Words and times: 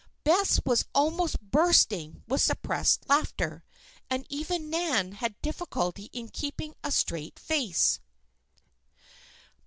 Bess 0.23 0.59
was 0.65 0.85
almost 0.95 1.39
bursting 1.39 2.23
with 2.27 2.41
suppressed 2.41 3.07
laughter, 3.07 3.63
and 4.09 4.25
even 4.29 4.67
Nan 4.67 5.11
had 5.11 5.39
difficulty 5.43 6.09
in 6.11 6.29
keeping 6.29 6.73
a 6.83 6.89
straight 6.91 7.37
face. 7.37 7.99